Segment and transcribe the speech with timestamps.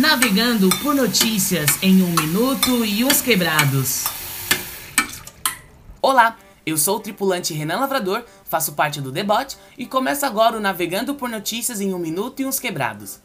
[0.00, 4.04] Navegando por notícias em um minuto e uns quebrados.
[6.00, 10.60] Olá, eu sou o tripulante Renan Lavrador, faço parte do Debot e começa agora o
[10.60, 13.20] Navegando por Notícias em um minuto e uns quebrados.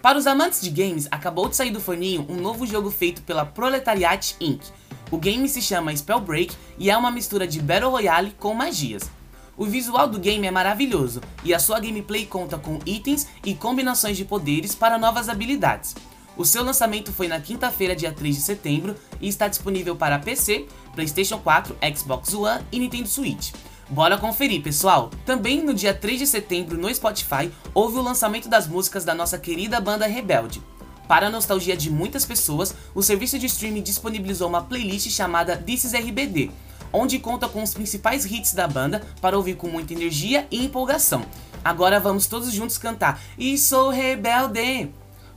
[0.00, 3.44] Para os amantes de games, acabou de sair do forninho um novo jogo feito pela
[3.44, 4.62] Proletariat Inc.
[5.10, 9.10] O game se chama Spellbreak e é uma mistura de Battle Royale com magias.
[9.58, 14.16] O visual do game é maravilhoso e a sua gameplay conta com itens e combinações
[14.16, 15.96] de poderes para novas habilidades.
[16.36, 20.68] O seu lançamento foi na quinta-feira, dia 3 de setembro, e está disponível para PC,
[20.94, 23.50] PlayStation 4, Xbox One e Nintendo Switch.
[23.88, 25.10] Bora conferir, pessoal!
[25.26, 29.38] Também no dia 3 de setembro, no Spotify, houve o lançamento das músicas da nossa
[29.38, 30.62] querida banda Rebelde.
[31.08, 35.82] Para a nostalgia de muitas pessoas, o serviço de streaming disponibilizou uma playlist chamada This
[35.82, 36.52] is RBD,
[36.92, 41.22] onde conta com os principais hits da banda para ouvir com muita energia e empolgação.
[41.64, 44.90] Agora vamos todos juntos cantar E sou rebelde!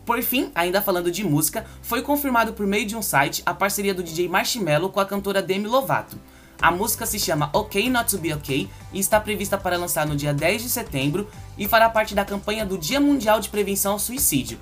[0.05, 3.93] Por fim, ainda falando de música, foi confirmado por meio de um site a parceria
[3.93, 6.17] do DJ Marshmello com a cantora Demi Lovato.
[6.61, 10.15] A música se chama OK Not To Be OK e está prevista para lançar no
[10.15, 13.99] dia 10 de setembro e fará parte da campanha do Dia Mundial de Prevenção ao
[13.99, 14.59] Suicídio.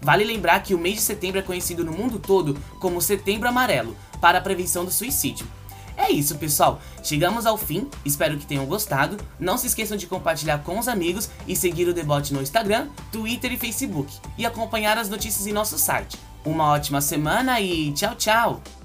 [0.00, 3.96] Vale lembrar que o mês de setembro é conhecido no mundo todo como Setembro Amarelo,
[4.20, 5.46] para a prevenção do suicídio.
[5.96, 6.80] É isso, pessoal.
[7.02, 7.88] Chegamos ao fim.
[8.04, 9.16] Espero que tenham gostado.
[9.38, 13.52] Não se esqueçam de compartilhar com os amigos e seguir o debate no Instagram, Twitter
[13.52, 14.12] e Facebook.
[14.36, 16.18] E acompanhar as notícias em nosso site.
[16.44, 18.81] Uma ótima semana e tchau, tchau!